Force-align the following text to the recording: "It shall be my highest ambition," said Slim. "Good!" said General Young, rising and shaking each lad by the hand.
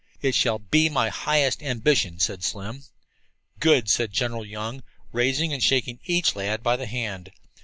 "It 0.19 0.33
shall 0.33 0.57
be 0.57 0.89
my 0.89 1.09
highest 1.09 1.61
ambition," 1.61 2.17
said 2.19 2.43
Slim. 2.43 2.85
"Good!" 3.59 3.87
said 3.87 4.11
General 4.11 4.43
Young, 4.47 4.81
rising 5.11 5.53
and 5.53 5.61
shaking 5.61 5.99
each 6.05 6.35
lad 6.35 6.63
by 6.63 6.75
the 6.75 6.87
hand. 6.87 7.31